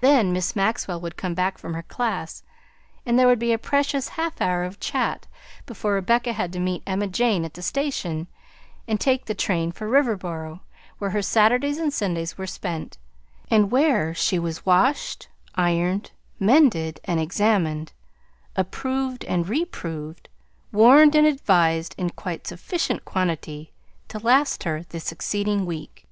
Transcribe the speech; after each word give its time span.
Then 0.00 0.32
Miss 0.32 0.56
Maxwell 0.56 0.98
would 1.02 1.18
come 1.18 1.34
back 1.34 1.58
from 1.58 1.74
her 1.74 1.82
class, 1.82 2.42
and 3.04 3.18
there 3.18 3.26
would 3.26 3.38
be 3.38 3.52
a 3.52 3.58
precious 3.58 4.08
half 4.16 4.40
hour 4.40 4.64
of 4.64 4.80
chat 4.80 5.26
before 5.66 5.92
Rebecca 5.92 6.32
had 6.32 6.54
to 6.54 6.58
meet 6.58 6.82
Emma 6.86 7.06
Jane 7.06 7.44
at 7.44 7.52
the 7.52 7.60
station 7.60 8.28
and 8.88 8.98
take 8.98 9.26
the 9.26 9.34
train 9.34 9.70
for 9.70 9.86
Riverboro, 9.86 10.60
where 10.96 11.10
her 11.10 11.20
Saturdays 11.20 11.76
and 11.76 11.92
Sundays 11.92 12.38
were 12.38 12.46
spent, 12.46 12.96
and 13.50 13.70
where 13.70 14.14
she 14.14 14.38
was 14.38 14.64
washed, 14.64 15.28
ironed, 15.54 16.12
mended, 16.40 16.98
and 17.04 17.20
examined, 17.20 17.92
approved 18.56 19.22
and 19.26 19.50
reproved, 19.50 20.30
warned 20.72 21.14
and 21.14 21.26
advised 21.26 21.94
in 21.98 22.08
quite 22.08 22.46
sufficient 22.46 23.04
quantity 23.04 23.70
to 24.08 24.18
last 24.18 24.64
her 24.64 24.84
the 24.88 24.98
succeeding 24.98 25.66
week. 25.66 26.06